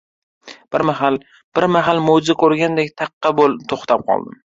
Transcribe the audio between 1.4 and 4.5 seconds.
bir mahal mo‘jiza ko‘rgandek taqqa to‘xtab qoldim.